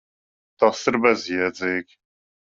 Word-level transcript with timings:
Tas 0.63 0.81
ir 0.93 0.97
bezjēdzīgi. 1.03 1.97